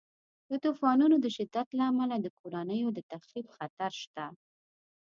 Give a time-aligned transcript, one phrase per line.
[0.49, 4.25] د طوفانونو د شدت له امله د کورنیو د تخریب خطر شته.